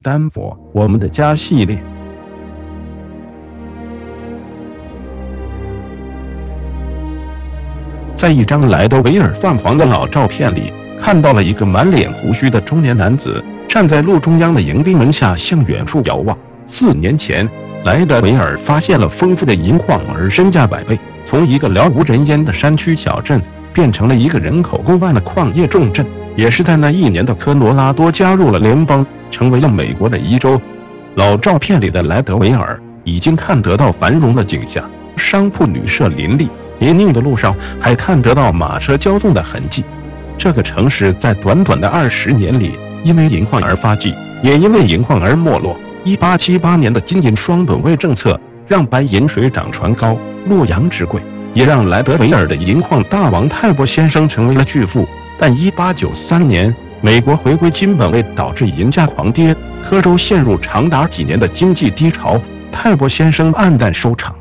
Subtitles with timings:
[0.00, 1.76] 丹佛，我们的家系列。
[8.14, 10.72] 在一张莱德维尔泛黄的老照片里，
[11.02, 16.38] 看到了一个满脸胡须的中年男子站在路中央的迎宾门下，向远处遥望。
[16.64, 17.48] 四年前，
[17.84, 20.96] 莱德维尔发现了丰富的银矿，而身价百倍，
[21.26, 23.42] 从一个了无人烟的山区小镇
[23.72, 26.04] 变成了一个人口过万的矿业重镇。
[26.36, 30.60] 也是在那一年的科罗拉多加入了联邦，成为了美国的一州。
[31.16, 36.48] 老照片里的莱德维尔已经看得到繁荣的景象，商铺、旅社林立，
[36.78, 39.84] 泥泞的路上还看得到马车交纵的痕迹。
[40.38, 42.70] 这个城市在短短的二十年里，
[43.02, 45.76] 因为银矿而发迹，也因为银矿而没落。
[46.04, 48.38] 一八七八年的金银双本位政策，
[48.68, 50.16] 让白银水涨船高，
[50.48, 51.20] 洛阳纸贵，
[51.58, 55.04] 也让莱德维尔的银矿大王泰伯先生成为了巨富。
[55.40, 62.40] 但1893年，美国回归金本位，导致银价狂跌，科州陷入长达几年的经济低潮。
[62.70, 64.32] 泰伯先生黯淡收场。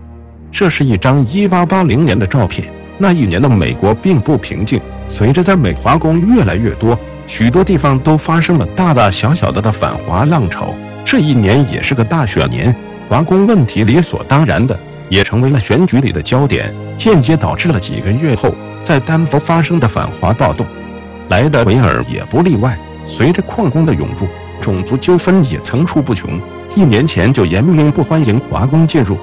[0.51, 2.69] 这是一张1880年的照片。
[2.99, 10.71] 那一年的美国并不平静，随着在美华工越来越多，许多地方都发生了大大小小的的反华浪潮。
[11.03, 12.75] 这一年也是个大选年，
[13.09, 14.77] 华工问题理所当然的
[15.09, 20.65] 也成为了选举里的焦点，间接导致了几个月后在丹佛发生的反华暴动。
[21.29, 22.77] 莱德维尔也不例外。
[23.05, 24.27] 随着矿工的涌入，
[24.59, 26.39] 种族纠纷也层出不穷。
[26.75, 29.17] 一年前就严令不欢迎华工进入。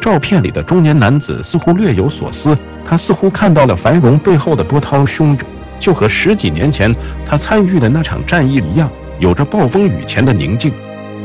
[0.00, 5.38] 照片里的中年男子似乎略有所思，他似乎看到了繁荣背后的波涛汹涌，
[5.78, 6.94] 就和十几年前
[7.24, 10.72] 他参与的那场战役一样，有着暴风雨前的宁静。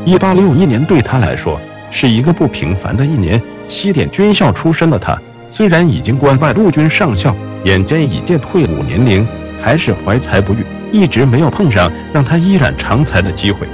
[0.04, 3.42] 一八六一年对他来说是一个不平凡的一年。
[3.68, 5.16] 西点军校出身的他，
[5.50, 9.24] 虽然已经官拜陆军上校，眼见已届退伍年龄。
[9.60, 10.58] 还是怀才不遇，
[10.92, 13.66] 一直没有碰上让他一展长才的机会。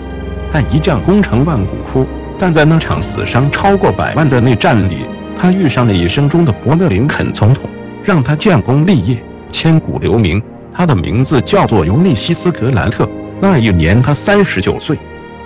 [0.51, 2.07] 但一将功成万骨枯，
[2.39, 5.05] 但在那场死伤超过百万的内战里，
[5.39, 7.69] 他遇上了一生中的伯乐林肯总统，
[8.03, 9.23] 让他建功立业，
[9.53, 10.43] 千古留名。
[10.73, 13.07] 他的名字叫做尤利西斯·格兰特。
[13.41, 14.97] 那一年他三十九岁。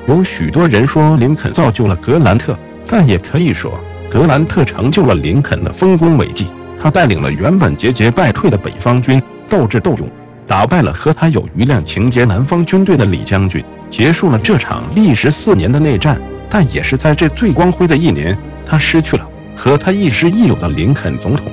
[0.07, 2.57] 有许多人说林肯造就了格兰特，
[2.87, 3.73] 但也可以说
[4.11, 6.47] 格兰特成就了林肯的丰功伟绩。
[6.81, 10.09] 他带领了原本节节败退的北方军，斗智斗勇。
[10.47, 16.19] 打败了和他有余量情节南方军队的李将军，结束了这场历时四年的内战。
[16.49, 21.53] 但也是在这最光辉的一年，他失去了和他亦师亦友的林肯总统，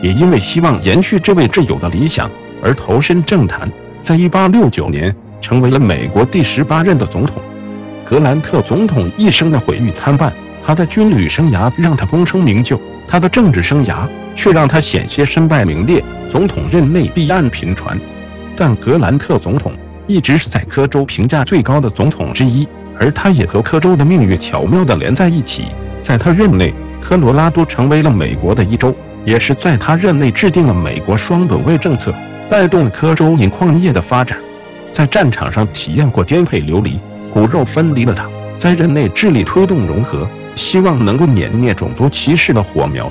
[0.00, 2.30] 也因为希望延续这位挚友的理想
[2.62, 3.68] 而投身政坛，
[4.00, 7.42] 在1869年成为了美国第十八任的总统。
[8.04, 10.32] 格兰特总统一生的毁誉参半，
[10.68, 14.06] 他的军旅生涯让他功成名就，他的政治生涯
[14.36, 17.98] 却让他险些身败名裂，总统任内弊案频传。
[18.54, 19.72] 但格兰特总统
[20.06, 22.68] 一直是在科州评价最高的总统之一，
[23.00, 25.68] 而他也和科州的命运巧妙地连在一起。
[26.02, 32.12] 在他任内，科罗拉多成为了美国的一州，也是在他任内制定了美国双本位政策，
[32.50, 34.38] 带动了科州银矿业的发展。
[34.92, 37.00] 在战场上体验过颠沛流离、
[37.32, 38.28] 骨肉分离的他，
[38.58, 40.28] 在任内致力推动融合，
[40.58, 43.10] 希望能够碾灭种族歧视的火苗。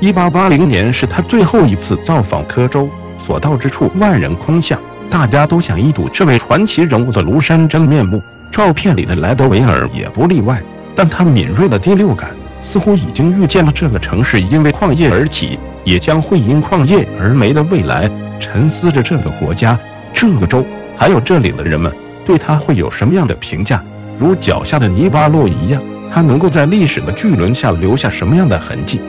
[0.00, 2.88] 1880年是他最后一次造访科州。
[3.18, 4.78] 所到之处，万人空巷，
[5.10, 8.22] 大家都想一睹这位传奇人物的庐山真面目。
[8.52, 10.62] 照片里的莱德维尔也不例外，
[10.94, 12.30] 但他敏锐的第六感
[12.60, 18.08] 似乎已经预见了这个城市因为矿业而起，也将会因矿业而没的未来。
[18.38, 19.78] 沉思着这个国家、
[20.12, 20.64] 这个州，
[20.96, 21.92] 还有这里的人们
[22.24, 23.82] 对他会有什么样的评价？
[24.18, 29.00] 如脚下的泥巴路一样，他能够在历史的巨轮下留下什么样的痕迹？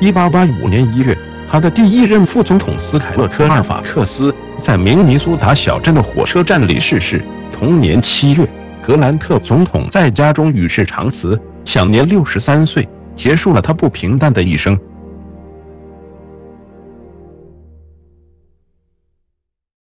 [0.00, 1.16] 一八八五年一月。
[1.50, 7.22] 他的第一任副总统斯凯勒科尔法克斯在明尼苏达小镇的火车站里逝世。
[7.52, 8.48] 同年七月，
[8.80, 14.78] 格兰特总统在家中与世长辞，享年六十三岁，结束了他不平淡的一生。